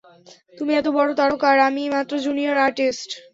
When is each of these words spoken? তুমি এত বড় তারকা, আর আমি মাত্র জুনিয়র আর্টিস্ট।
তুমি 0.57 0.71
এত 0.75 0.87
বড় 0.97 1.09
তারকা, 1.19 1.47
আর 1.53 1.59
আমি 1.67 1.83
মাত্র 1.95 2.13
জুনিয়র 2.25 2.57
আর্টিস্ট। 2.65 3.09